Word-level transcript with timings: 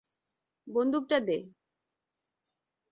বন্দুক 0.67 1.03
টা 1.09 1.17
দে। 1.19 1.37